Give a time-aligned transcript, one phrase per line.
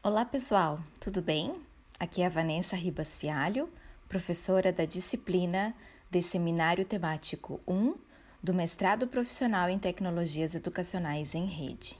[0.00, 1.60] Olá pessoal, tudo bem?
[1.98, 3.68] Aqui é a Vanessa Ribas Fialho,
[4.08, 5.74] professora da disciplina
[6.08, 7.96] de Seminário Temático 1
[8.40, 11.98] do Mestrado Profissional em Tecnologias Educacionais em Rede.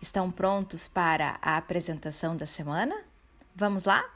[0.00, 2.94] Estão prontos para a apresentação da semana?
[3.56, 4.08] Vamos lá?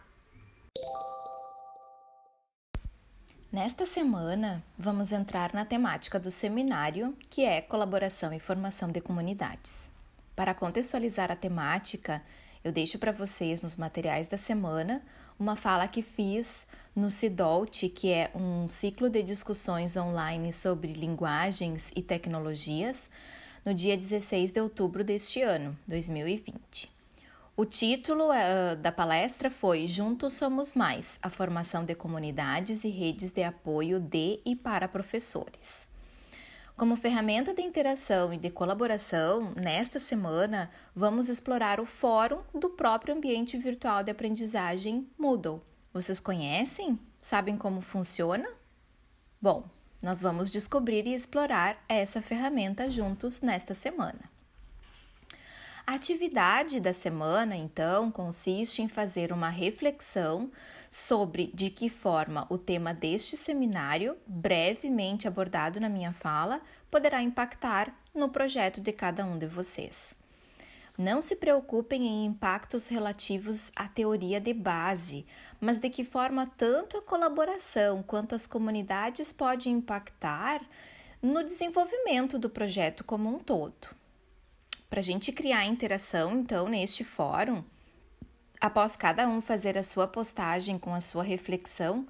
[3.50, 9.90] Nesta semana, vamos entrar na temática do seminário, que é Colaboração e Formação de Comunidades.
[10.36, 12.22] Para contextualizar a temática,
[12.66, 15.00] eu deixo para vocês nos materiais da semana
[15.38, 21.92] uma fala que fiz no CIDOLT, que é um ciclo de discussões online sobre linguagens
[21.94, 23.08] e tecnologias,
[23.64, 26.91] no dia 16 de outubro deste ano, 2020.
[27.56, 33.30] O título uh, da palestra foi Juntos Somos Mais a formação de comunidades e redes
[33.30, 35.88] de apoio de e para professores.
[36.76, 43.14] Como ferramenta de interação e de colaboração, nesta semana vamos explorar o fórum do próprio
[43.14, 45.62] ambiente virtual de aprendizagem Moodle.
[45.90, 46.98] Vocês conhecem?
[47.18, 48.46] Sabem como funciona?
[49.41, 49.64] Bom,
[50.02, 54.36] nós vamos descobrir e explorar essa ferramenta juntos nesta semana.
[55.87, 60.51] A atividade da semana, então, consiste em fazer uma reflexão
[60.91, 67.97] sobre de que forma o tema deste seminário, brevemente abordado na minha fala, poderá impactar
[68.12, 70.12] no projeto de cada um de vocês.
[70.98, 75.25] Não se preocupem em impactos relativos à teoria de base,
[75.61, 80.67] mas de que forma tanto a colaboração quanto as comunidades podem impactar
[81.23, 83.95] no desenvolvimento do projeto como um todo.
[84.89, 87.65] Para a gente criar interação, então, neste fórum,
[88.61, 92.06] Após cada um fazer a sua postagem com a sua reflexão,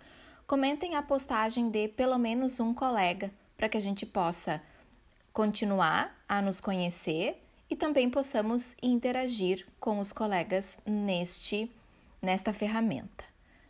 [0.47, 4.63] comentem a postagem de pelo menos um colega para que a gente possa
[5.33, 11.71] continuar a nos conhecer e também possamos interagir com os colegas neste
[12.23, 13.25] nesta ferramenta.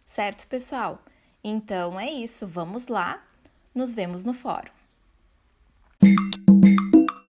[0.04, 1.02] Certo, pessoal?
[1.42, 3.24] Então é isso, vamos lá.
[3.74, 4.70] Nos vemos no fórum.